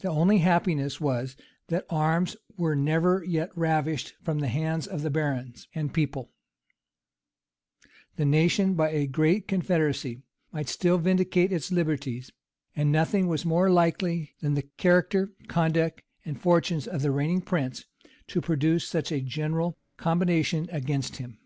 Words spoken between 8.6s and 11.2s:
by a great confederacy, might still